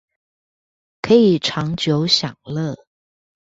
[1.03, 2.75] 可以長久享樂